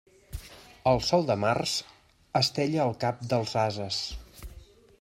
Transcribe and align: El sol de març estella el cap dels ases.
El 0.91 1.01
sol 1.07 1.27
de 1.27 1.35
març 1.43 1.75
estella 2.41 2.81
el 2.89 2.97
cap 3.05 3.21
dels 3.35 3.55
ases. 3.67 4.01